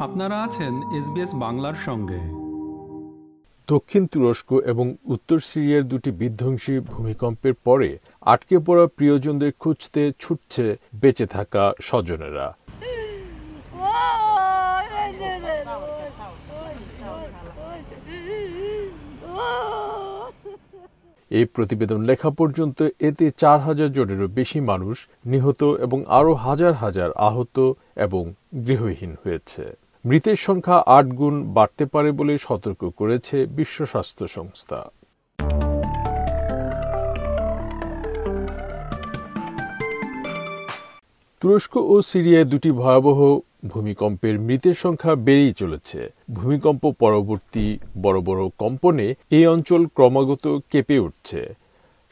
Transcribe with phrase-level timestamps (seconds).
[0.00, 2.20] আপনারা আছেন এসবিএস বাংলার সঙ্গে।
[3.68, 11.26] দক্ষিণ তুরস্ক এবং উত্তর সিরিয়ার দুটি বিধ্বংসী ভূমিকম্পের পরে আটকে পড়া প্রিয়জনদের খুঁজতে ছুটছে বেঁচে
[11.26, 12.46] থাকা স্বজনেরা।
[21.30, 24.96] এই প্রতিবেদন লেখা পর্যন্ত এতে চার হাজার জনেরও বেশি মানুষ
[25.26, 28.22] নিহত এবং আরও হাজার হাজার আহত এবং
[28.66, 29.64] গৃহহীন হয়েছে।
[30.08, 34.78] মৃতের সংখ্যা আট গুণ বাড়তে পারে বলে সতর্ক করেছে বিশ্ব স্বাস্থ্য সংস্থা।
[41.42, 43.18] তুরস্ক ও সিরিয়ায় দুটি ভয়াবহ
[43.72, 46.00] ভূমিকম্পের মৃতের সংখ্যা বেড়েই চলেছে।
[46.38, 47.66] ভূমিকম্প পরবর্তী
[48.02, 49.06] বড় বড় কম্পনে
[49.36, 51.40] এই অঞ্চল ক্রমাগত কেঁপে উঠছে।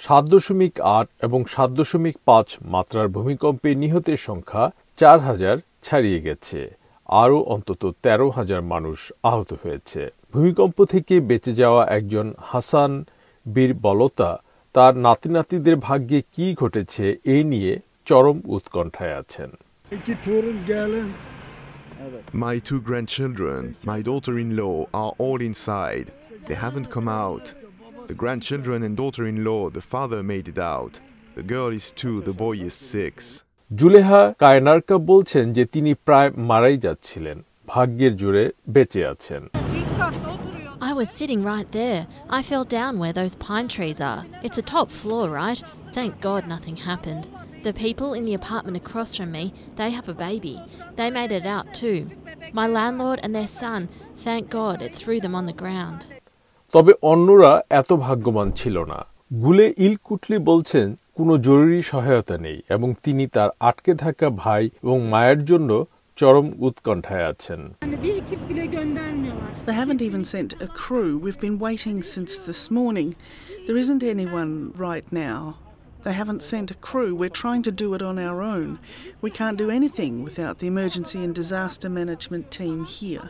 [0.00, 4.64] সাত দশমিক আট এবং সাত দশমিক পাঁচ মাত্রার ভূমিকম্পে নিহতের সংখ্যা
[5.00, 6.60] চার হাজার ছাড়িয়ে গেছে।
[7.08, 10.02] আরও অন্তত তেরো হাজার মানুষ আহত হয়েছে
[10.34, 12.92] ভূমিকম্প থেকে বেঁচে যাওয়া একজন হাসান
[13.46, 14.30] বীর বলতা
[14.74, 17.72] তার নাতি নাতিদের ভাগ্যে কি ঘটেছে এই নিয়ে
[18.06, 19.50] চরম উৎকণ্ঠায় আছেন.
[22.32, 23.60] My two grandchildren,
[23.92, 26.06] my daughter in law, are all inside.
[26.46, 27.44] They haven't come out.
[28.10, 30.94] The grandchildren and daughter in law, the father made it out.
[31.38, 33.14] The girl is two, the boy is six.
[33.70, 39.42] জুলেহা কায়নারকা বলছেন যে তিনি প্রায় মারাই যাচ্ছিলেন ভাগ্যের জোরে বেঁচে আছেন
[40.90, 42.02] I was sitting right there.
[42.38, 44.22] I fell down where those pine trees are.
[44.46, 45.60] It's a top floor, right?
[45.96, 47.24] Thank God nothing happened.
[47.66, 49.44] The people in the apartment across from me,
[49.80, 50.56] they have a baby.
[50.98, 51.98] They made it out too.
[52.60, 53.80] My landlord and their son,
[54.26, 56.00] thank God it threw them on the ground.
[56.74, 58.98] তবে অন্যরা এত ভাগ্যবান ছিল না
[59.44, 60.86] গুলে ইলকুটলি বলছেন
[61.17, 65.69] কোনো জরুরি সহায়তা নেই এবং তিনি তার আটকে থাকা ভাই এবং মায়ের জন্য
[66.17, 69.49] চরম উৎকণ্ঠায় আছেন Yani bir ekip bile göndermiyorlar.
[69.67, 71.11] They haven't even sent a crew.
[71.25, 73.09] We've been waiting since this morning.
[73.65, 74.53] There isn't anyone
[74.87, 75.39] right now.
[76.05, 77.11] They haven't sent a crew.
[77.21, 78.69] We're trying to do it on our own.
[79.25, 83.27] We can't do anything without the emergency and disaster management team here.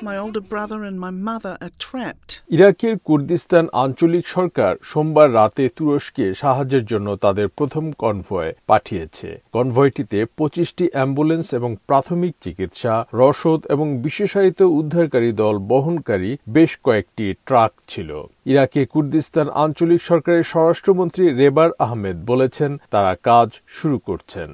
[0.00, 2.30] My older brother and my mother are trapped.
[2.50, 10.86] ইরাকের Kurdistan আঞ্চলিক সরকার সোমবার রাতে তুরস্কে সাহায্যের জন্য তাদের প্রথম কনভয় পাঠিয়েছে কনভয়টিতে পঁচিশটি
[10.90, 18.10] অ্যাম্বুলেন্স এবং প্রাথমিক চিকিৎসা, রসদ এবং বিশেষায়িত উদ্ধারকারী দল বহনকারী বেশ কয়েকটি ট্রাক ছিল
[18.52, 24.50] ইরাকে কুর্দিস্তান আঞ্চলিক সরকারের স্বরাষ্ট্রমন্ত্রী রেবার আহমেদ বলেছেন তারা কাজ শুরু করছেন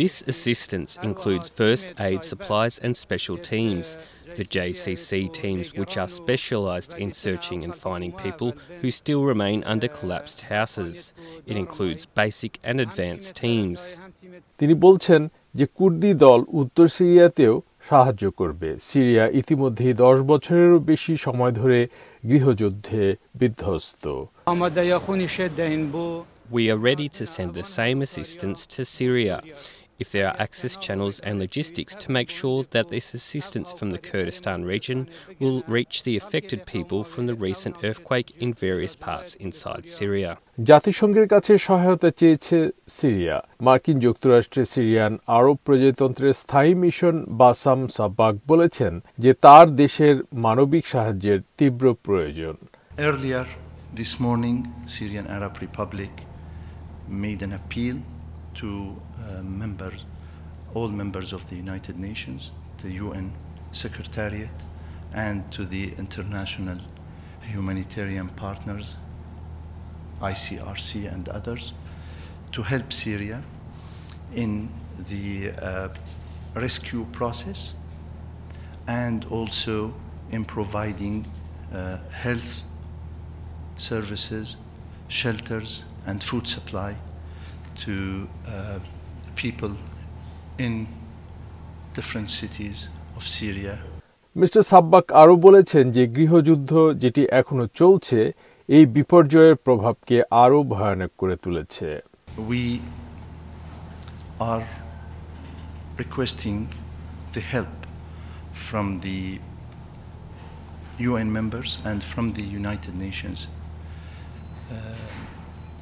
[0.00, 3.86] This assistance includes first aid supplies and special teams,
[4.38, 5.10] the JCC
[5.40, 8.50] teams, which are specialised in searching and finding people
[8.80, 10.96] who still remain under collapsed houses.
[11.50, 13.78] It includes basic and advanced teams.
[14.60, 15.20] তিনি বলছেন
[15.54, 17.54] যে কুর্দি দল উত্তর সিরিয়াতেও
[17.88, 21.88] সাহায্য করবে। Syria ইতিমধ্যেই দশ বছরেরও বেশি সময় ধরে
[22.28, 24.24] গৃহযুদ্ধে বিধ্বস্ত।
[26.52, 29.36] We are ready to send the same assistance to Syria.
[30.00, 33.98] If there are access channels and logistics to make sure that this assistance from the
[34.00, 35.00] Kurdistan region
[35.38, 40.32] will reach the affected people from the recent earthquake in various parts inside Syria.
[40.70, 42.58] জাতিসংঘের কাছে সহায়তা চেয়েছে
[42.98, 50.84] Syria মার্কিন যুক্তরাষ্ট্রে Syrian আরব প্রজাতন্ত্রের স্থায়ী mission Bassam Sabbak বলেছেন যে তার দেশের মানবিক
[50.92, 52.54] সাহায্যের তীব্র প্রয়োজন
[53.08, 53.44] Earlier
[54.00, 54.56] this morning,
[54.86, 56.12] Syrian Arab Republic
[57.24, 57.96] made an appeal
[58.60, 60.04] to uh, members,
[60.74, 63.32] all members of the United Nations, the UN
[63.72, 64.50] Secretariat,
[65.14, 66.76] and to the international
[67.40, 68.96] humanitarian partners,
[70.20, 71.72] ICRC and others,
[72.52, 73.42] to help Syria
[74.34, 74.68] in
[75.08, 75.88] the uh,
[76.54, 77.74] rescue process
[78.86, 79.94] and also
[80.32, 81.26] in providing
[81.72, 82.62] uh, health
[83.78, 84.58] services,
[85.08, 86.94] shelters, and food supply
[87.80, 88.78] to uh,
[89.34, 89.72] people
[90.58, 90.86] in
[91.94, 92.76] different cities
[93.16, 93.74] of Syria.
[94.36, 96.72] Mister Sabbagh আরও বলেছেন যে গৃহযুদ্ধ
[97.02, 98.20] যেটি এখনও চলছে
[98.68, 101.88] এই বিপর্যয়ের প্রভাবকে আরও ভয়ানক করে তুলেছে
[102.50, 102.64] We
[104.42, 104.64] are
[106.02, 106.58] requesting
[107.32, 107.76] the help
[108.66, 109.20] from the
[111.10, 113.38] UN members and from the United Nations
[114.70, 114.76] uh,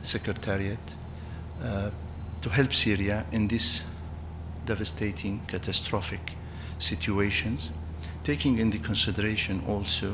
[0.05, 1.08] Secretariat uh,
[2.44, 3.68] to help Syria in this
[4.66, 6.24] devastating, catastrophic
[6.90, 7.72] situations,
[8.24, 10.10] taking into consideration also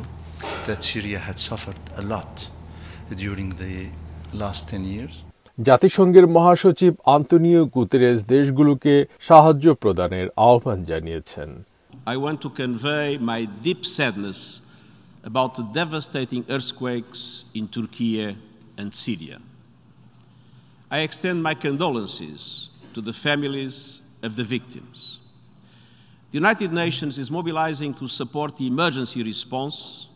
[0.68, 2.50] that Syria had suffered a lot
[3.16, 3.76] during the
[4.42, 5.14] last 10 years.
[5.68, 8.94] জাতিসংঘের মহাসচিব Antonio Guterres দেশগুলোকে
[9.30, 11.50] সাহায্য প্রদানের আহ্বান জানিয়েছেন
[12.14, 14.40] I want to convey my deep sadness
[15.30, 17.22] about the devastating earthquakes
[17.58, 18.12] in Turkey
[18.80, 19.38] and Syria.
[20.94, 25.20] I extend my condolences to the families of the victims.
[26.32, 30.08] The United Nations is mobilizing to support the emergency response,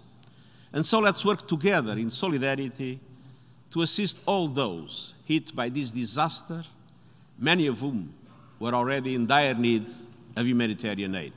[0.73, 2.99] and so let's work together in solidarity
[3.71, 6.63] to assist all those hit by this disaster,
[7.39, 8.13] many of whom
[8.59, 9.85] were already in dire need
[10.35, 11.33] of humanitarian aid.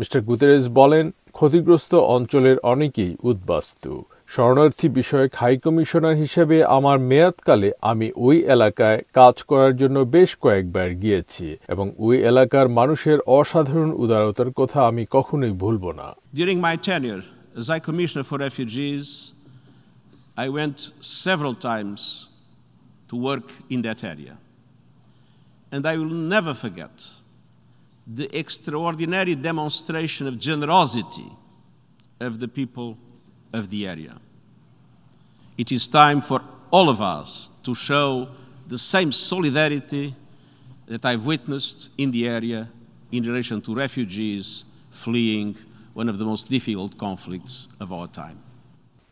[0.00, 1.04] Mister Guterres বলেন
[1.38, 3.92] ক্ষতিগ্রস্ত অঞ্চলের অনেকেই উদ্বাস্তু
[4.29, 10.95] শরণার্থী বিষয়ক high commissioner হিসেবে আমার মেয়াদকালে আমি ওই এলাকায় কাজ করার জন্য বেশ কয়েকবার
[10.95, 17.19] গিয়েছি এবং ওই এলাকার মানুষের অসাধারণ উদারতার কথা আমি কখনোই ভুলব না। During my tenure
[17.19, 19.31] as high commissioner for refugees
[20.37, 20.77] I went
[21.61, 22.27] times
[23.09, 24.35] to work in area
[25.71, 26.95] and I will never forget
[28.15, 31.29] the extraordinary demonstration of generosity
[32.25, 32.93] of the people
[33.59, 34.15] of the area.
[35.57, 36.39] It is time for
[36.75, 38.27] all of us to show
[38.67, 40.15] the same solidarity
[40.91, 42.61] that I've witnessed in the area
[43.11, 44.45] in relation to refugees
[44.91, 45.55] fleeing
[45.93, 48.37] one of the most difficult conflicts of our time.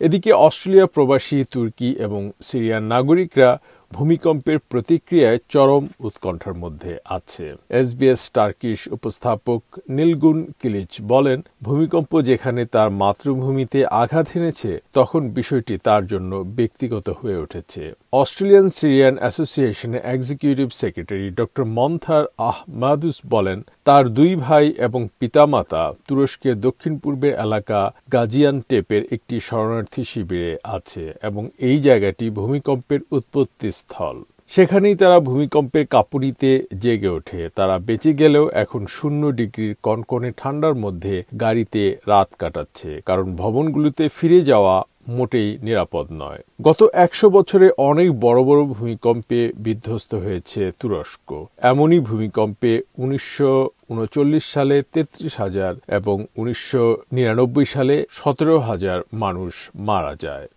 [0.06, 3.50] এদিকে Australia প্রবাসী তুর্কি এবং সিরিয়ার নাগরিকরা
[3.98, 7.46] ভূমিকম্পের প্রতিক্রিয়ায় চরম উৎকণ্ঠার মধ্যে আছে।
[7.80, 16.04] এসবিএস টার্কিশ উপস্থাপক নীলগুন কিলিচ বলেন, ভূমিকম্প যেখানে তার মাতৃভূমিতে আঘাত এনেছে, তখন বিষয়টি তার
[16.06, 17.84] জন্য ব্যক্তিগত হয়ে উঠেছে।
[18.22, 26.56] অস্ট্রেলিয়ান সিরিয়ান অ্যাসোসিয়েশনের এক্সিকিউটিভ সেক্রেটারি ডক্টর মন্থার আহমাদুস বলেন, তার দুই ভাই এবং পিতামাতা তুরস্কের
[26.62, 27.80] দক্ষিণ পূর্বের এলাকা
[28.14, 34.18] গাজিয়ান টেপের একটি শরণার্থী শিবিরে আছে এবং এই জায়গাটি ভূমিকম্পের উৎপত্তি স্থল
[34.52, 36.50] সেখানেই তারা ভূমিকম্পের কাঁপুনিতে
[36.84, 43.28] জেগে ওঠে। তারা বেঁচে গেলেও এখন শূন্য ডিগ্রির কনকনে ঠান্ডার মধ্যে গাড়িতে রাত কাটাচ্ছে, কারণ
[43.42, 44.76] ভবনগুলোতে ফিরে যাওয়া
[45.18, 51.30] মোটেই নিরাপদ নয়। গত একশো বছরে অনেক বড় বড় ভূমিকম্পে বিধ্বস্ত হয়েছে তুরস্ক।
[51.72, 52.72] এমনই ভূমিকম্পে
[53.04, 53.52] উনিশশো
[53.94, 56.84] উনচল্লিশ সালে তেত্রিশ হাজার এবং উনিশশো
[57.16, 59.54] নিরানব্বই সালে সতেরো হাজার মানুষ
[59.88, 60.48] মারা যায়।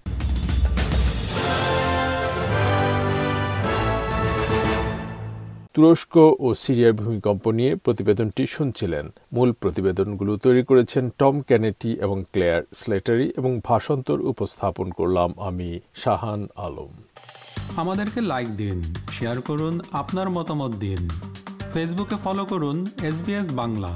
[5.76, 6.14] তুরস্ক
[6.46, 13.26] ও সিরিয়ার ভূমিকম্প নিয়ে প্রতিবেদনটি শুনছিলেন। মূল প্রতিবেদনগুলো তৈরি করেছেন টম ক্যানেটি এবং ক্লেয়ার স্লেটারি
[13.36, 16.92] এবং ভাষান্তর উপস্থাপন করলাম আমি শাহান আলম।
[17.76, 18.78] আমাদেরকে লাইক দিন
[19.10, 21.02] শেয়ার করুন, আপনার মতামত দিন।
[21.72, 22.76] ফেসবুকে ফলো করুন
[23.08, 23.18] এস
[23.60, 23.92] বাংলা